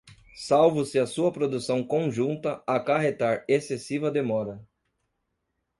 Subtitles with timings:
[0.35, 4.67] salvo se a sua produção conjunta acarretar excessiva demora